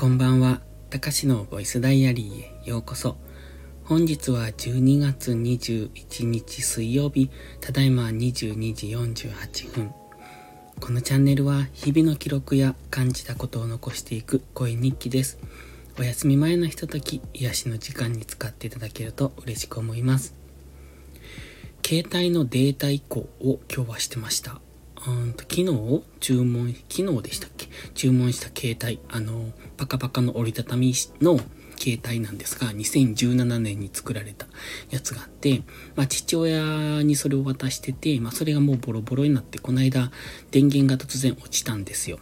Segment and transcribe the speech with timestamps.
[0.00, 0.62] こんばんは。
[0.88, 3.18] たかしのボイスダイアリーへようこそ。
[3.84, 7.28] 本日は12月21日水曜日、
[7.60, 9.92] ただいま22時48分。
[10.80, 15.38] このチャンネルは日々の記録や感じたことを残していく声日記です。
[15.98, 20.34] お休み前のひととき、癒しの時間に使っていただけると嬉しく思います。
[21.84, 24.62] 携帯のデータ移行を今日はしてました。
[25.06, 26.02] うんと昨日？
[26.20, 27.68] 注文、昨日でしたっけ？
[27.94, 31.40] 注文した携帯、あの、パカパカの折りたたみの
[31.78, 34.46] 携帯なんですが、2017年に作られた
[34.90, 35.62] やつがあって、
[35.96, 40.10] まあ父親にそれを渡してて、まあそれがもうボロボロになって、この間
[40.50, 42.18] 電源が突然落ちたんですよ。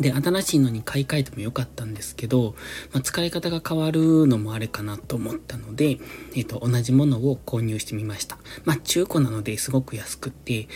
[0.00, 2.56] で、新しいのに買い替えてもよかったんですけど、
[2.92, 5.98] まあ、使い方が変わるのもあれかなと思ったので、
[6.34, 8.38] えっ、ー、と、同じものを購入してみました。
[8.64, 10.66] まあ、中古なのですごく安くって、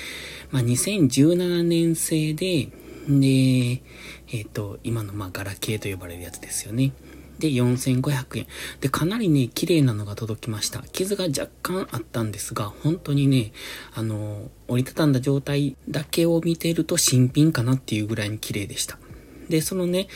[0.50, 2.69] まあ、2017年製で、
[3.09, 3.83] で、
[4.33, 6.92] えっ、と、今のまあ、ガラケーと呼ばれるやつですよね。
[7.39, 8.47] で、4500円。
[8.80, 10.80] で、かなりね、綺麗なのが届きました。
[10.92, 13.53] 傷が若干あったんですが、本当にね、
[13.95, 18.98] あの、折りたたんだ状態だけを見てると新品かなっていうぐらいに綺麗でした。
[19.48, 20.08] で、そのね、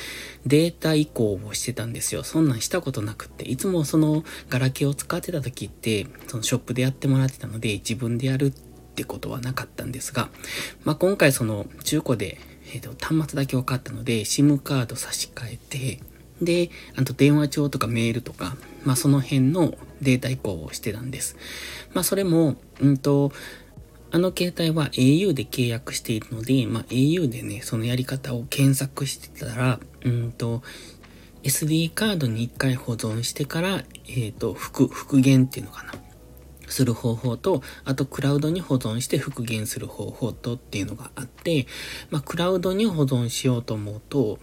[0.47, 2.25] データ移行をしてたんですよ。
[2.25, 3.45] そんなんしたことなくって。
[3.45, 8.51] いつもそのガラケーを使ってた時って、そのショップでやってもらってたので、自分でやるっ
[8.95, 10.31] てことはなかったんですが、
[10.85, 12.39] まあ、今回その中古で、
[12.73, 16.01] えっ、ー、と、端末だけ分かったので、SIM カード差し替えて、
[16.41, 21.37] で、あと電話帳とかメールとか、まあその辺のデータ移行をしてたんです。
[21.93, 23.33] まあそれも、うんと、
[24.13, 30.63] あの携帯は au で契約しているので、まあ、au でね、そのやり方を検索してたら、うんと、
[31.45, 35.93] SD カードに一回保存してから、えっ、ー、と、復、復元っていうのかな。
[36.71, 41.67] する方法と、あとクラウドに保存して復元する方法とっていうのがあって、
[42.11, 44.39] まあ、クラウドに保存しようと思うと、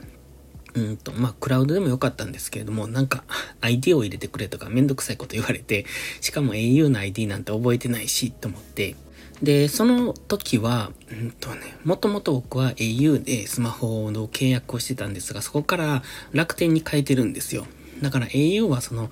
[0.73, 3.23] うんと、まあ、クラウドでもよかったんですけれども、なんか、
[3.61, 5.85] ID を入れてくれとかめんどくさいこと言われて、
[6.21, 8.95] しかも au の ID なんて覚えてないし、と思って、
[9.41, 17.67] で、その時は、うんとね、もともと僕は au でスマホの契約をしてたんですが、そこから楽天に変えてるんですよ。
[18.01, 19.09] だから au はその、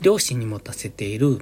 [0.00, 1.40] 両親に持たせている、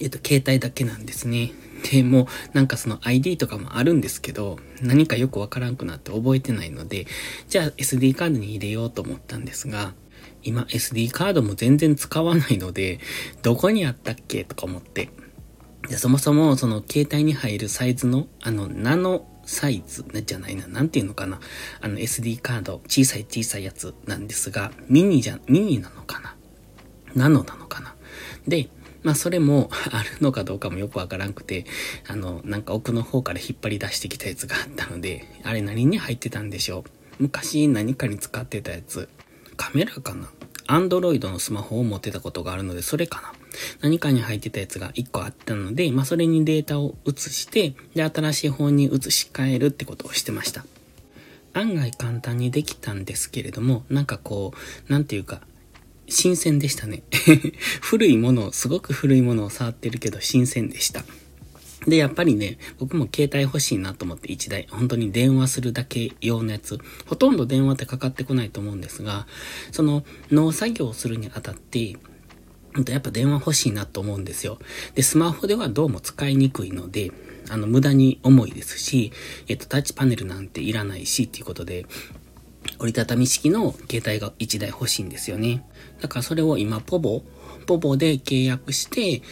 [0.00, 1.52] えっと、携帯だけなんですね。
[1.90, 7.06] で、もう、なんかその ID とかもあるんですけど、何かよくわからんくなって覚えてないので、
[7.48, 9.94] じゃあ SD カードに入れようと思ったんですが、
[10.42, 13.00] 今 SD カードも全然使わないので、
[13.42, 15.10] どこにあったっけとか思って、
[15.88, 21.40] で、そもそも、その、携帯に入るサイズの、あの、ナノサイズじゃないな、なんていうのかな。
[21.80, 26.36] あの、SD カード、小さい小さいやつなんですが、ミニじゃ、ミニなのかな
[27.14, 27.94] ナノなのかな
[28.46, 28.68] で、
[29.02, 31.64] まあ、それもあるのかどうかもよくわからんくて、
[32.08, 39.08] あの、なんか奥の方から引っ張り出してきたやつがあったので、あれ何に入ってたんでしょう昔何かに使ってたやつ。
[39.56, 40.28] カメラかな？
[40.68, 43.32] アンドロイドのスマホを持ってたことがあるので、それかな？
[43.80, 50.64] 何かに入ってたやつが1個あったので、まあそれにデータを移して、で、新しい方に移し替えるってことをしてました。
[51.54, 54.52] 案外簡単にできたんですけれども、なんかこ
[54.88, 55.40] う、なんていうか、
[56.08, 57.02] 新鮮でしたね。
[57.80, 61.04] 古いものを、すごく古いものを触ってるけど新鮮でした。
[61.86, 69.26] で、やっぱりね、僕も携帯欲しいなと思って1台、本当に電話するだけ用のやつ、ほとんど電話ってかかってこないと思うんですが、
[69.72, 71.96] その農作業をするにあたって、
[72.86, 74.58] やっぱ電話欲しいなと思うんですよ。
[74.94, 77.12] で、スマホではどうも使いにくいので、
[77.48, 79.12] あの、無駄に重いですし、
[79.48, 81.86] えっと、タッチパネルなんていらないし、っていうことで、
[82.78, 85.64] 折りたたみ式の携帯が1台欲しいんですよね。
[86.00, 87.22] だからそれを今、ポボ、
[87.66, 89.22] ポボで契約して、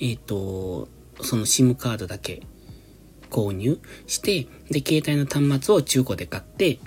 [0.00, 0.88] えっ、と、
[1.20, 2.42] その SIM カードだけ
[3.30, 6.78] 購入して、で、携帯の端末を中古で買って、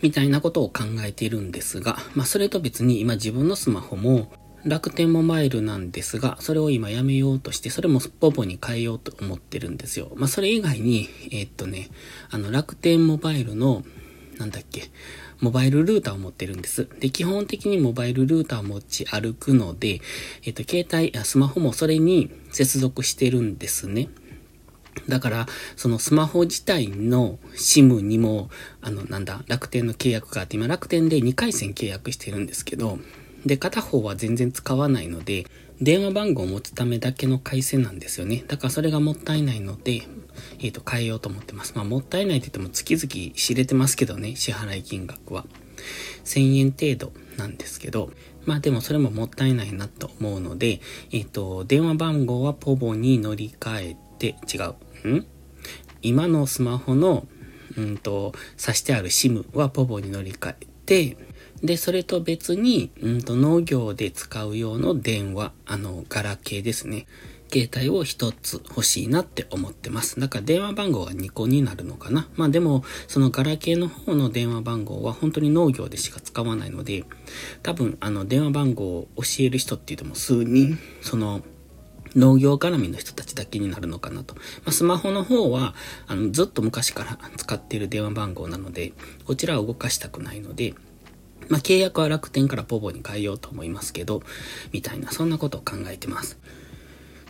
[0.00, 4.32] みたいなことを考えているんですが、まあ、それと別に今自分のスマホも
[4.64, 10.12] 楽天モバイルなんですが、それを今やめようとして、それもポポに変えようと思ってるんですよ。
[10.16, 11.90] まあ、それ以外に、えー、っとね、
[12.30, 13.84] あの、楽天モバイルの、
[14.38, 14.90] なんだっけ、
[15.40, 16.88] モバイルルーターを持ってるんです。
[17.00, 20.00] で、基本的にモバイルルーターを持ち歩くので、
[20.44, 24.08] えっと、携帯、スマホもそれに接続してるんですね。
[25.08, 25.46] だから、
[25.76, 28.50] そのスマホ自体の SIM にも、
[28.80, 32.98] あの、なんだ、楽天の契約があって、今楽天で2回戦契約してるんですけど、
[33.46, 35.46] で、片方は全然使わないので、
[35.80, 38.44] 電話番号を持つためだけの回線なんですよね。
[38.48, 40.02] だからそれがもったいないので、
[40.60, 41.72] えっ、ー、と、変えようと思ってます。
[41.74, 45.44] まあ、もったいないって言っても月々知れてますけどね、支払い金額は。
[46.24, 48.10] 1000円程度なんですけど、
[48.44, 50.80] まあでもそれももったいないなと思うので、
[51.12, 54.58] えっ、ー、と、電話番号はポボに乗り換えて、違
[55.04, 55.16] う。
[55.16, 55.26] ん？
[56.02, 57.26] 今のスマホの、
[57.76, 61.16] うんと、挿してある SIM はポボに乗り換えて、
[61.62, 67.06] で、それと別に、うんと農業で使う用の電話、あの、ガラケーですね。
[67.50, 70.20] 携帯を一つ欲しいなって思ってます。
[70.20, 72.28] だから電話番号が2個になるのかな。
[72.36, 77.04] まあでも、そのガラケーの方の電話番号は本当に農業でしか使わないので、
[77.62, 81.42] 多分あの電話番号を教える人って言っても数人、その、
[82.16, 84.34] 農業絡みの人たちだけになるのかなと。
[84.34, 85.74] まあ、スマホの方は、
[86.06, 88.92] あの、ずっと昔から使っている電話番号なので、
[89.26, 90.74] こちらは動かしたくないので、
[91.48, 94.22] まあ、契約は楽天からポボに変えようと思いますけど、
[94.72, 96.38] みたいな、そんなことを考えてます。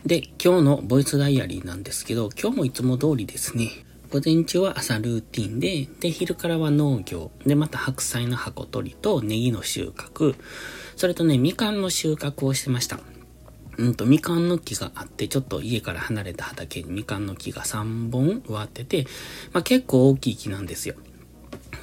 [0.05, 3.69] で、今日のボイスダイアリーなんですけど、今日もいつも通りですね、
[4.11, 10.35] 午前中は朝ルーティンで、で、昼からは農業、で、また白菜の箱取りとネギの収穫、
[10.95, 12.99] それとね、みかんの収穫をしてました。
[13.77, 19.05] うんと、みかんの木があって、ちょっと家から離れた畑にみかんの木が3本植わってて、
[19.53, 20.95] まあ結構大きい木なんですよ。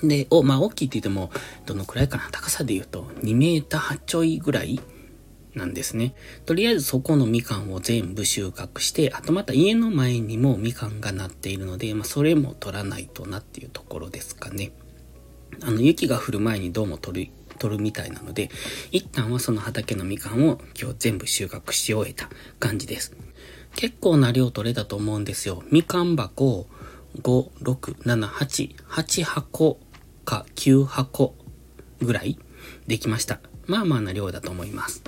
[0.02, 1.30] で、お、まあ大きいって言っても、
[1.64, 4.80] どのくらいかな高さで言うと、2メーターちょいぐらい
[5.56, 6.14] なんですね。
[6.44, 14.72] とりあえずそこのみかんを全部収穫して、あとまた家の前にもみかんがなっているので、まあそれも取らないとなっていうところですかね。
[15.62, 18.50] あの、雪が降る前にどうも取る、取るみたいなので、
[18.92, 22.28] 一旦はその畑のみかんを今日全部収穫し終えた
[22.60, 23.16] 感じです。
[23.74, 25.62] 結構な量取れたと思うんですよ。
[25.70, 26.66] みかん箱
[27.22, 29.78] 5、6、7、8、8箱
[30.26, 31.34] か9箱
[32.02, 32.38] ぐらい
[32.86, 33.40] できました。
[33.66, 35.02] まあまあな量だと思います。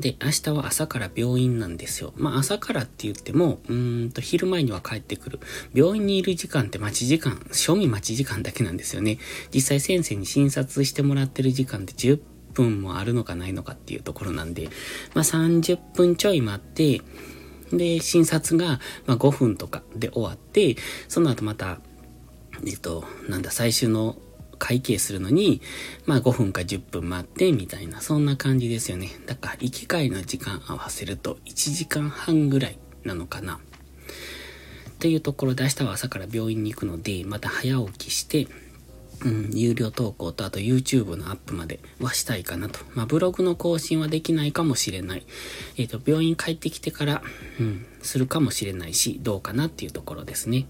[0.00, 2.12] で、明日は朝から病院なんですよ。
[2.16, 5.40] まあ朝からって言っても、うーんと昼前には帰ってくる。
[5.72, 9.18] 病院にいる時間って待ち時間、賞味待ち時間だけなんですよね。
[9.54, 12.20] 実際先生に診察してもらってる時間って10
[12.54, 14.68] 分もあるのかないのかっていうところなんで、
[15.14, 17.00] まあ30分ちょい待って、
[17.72, 20.76] で、診察が、まあ、5分とかで終わって、
[21.08, 21.80] その後また、
[22.66, 24.16] えっと、なんだ、最終の
[24.56, 25.60] 会計するのに、
[26.06, 29.10] まあ5分か10分待ってみたいな、そんな感じですよね。
[29.26, 33.56] だから行き帰りの時間合わせると1時間半ぐらいなのかな。
[33.56, 38.48] っていうところで明日は朝から病院に行くので、また早起きして、
[39.24, 42.80] うん、有料投稿とあと YouTube のアップまではしたいかなと。
[42.94, 45.26] まあ、ブログの更新はできないかもしれない。
[45.76, 47.22] えっ、ー、と、病院帰ってきてから、
[47.60, 50.66] うん、するかもしれないし、どうかなっていうところですね。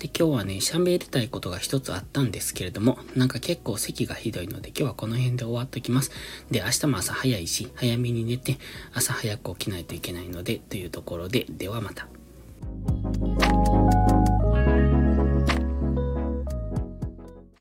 [0.00, 6.10] で、今日はね、喋りたいことが一つあったんですけれども、なんか結構咳がひどいので今日はこの辺で終わっときます。
[6.50, 8.56] で、明日も朝早いし、早めに寝て、
[8.94, 12.09] 朝早く起きないといけないので、というところで、ではまた。